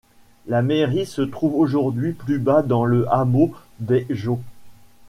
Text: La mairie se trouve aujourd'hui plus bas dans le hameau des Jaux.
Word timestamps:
La 0.47 0.63
mairie 0.63 1.05
se 1.05 1.21
trouve 1.21 1.53
aujourd'hui 1.53 2.13
plus 2.13 2.39
bas 2.39 2.63
dans 2.63 2.85
le 2.85 3.07
hameau 3.13 3.53
des 3.79 4.07
Jaux. 4.09 4.41